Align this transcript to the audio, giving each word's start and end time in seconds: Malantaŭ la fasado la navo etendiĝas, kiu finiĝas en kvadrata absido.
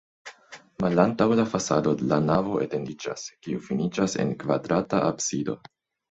Malantaŭ 0.83 1.25
la 1.39 1.43
fasado 1.49 1.91
la 2.11 2.17
navo 2.29 2.55
etendiĝas, 2.65 3.25
kiu 3.47 3.59
finiĝas 3.67 4.17
en 4.23 4.31
kvadrata 4.45 5.03
absido. 5.11 5.55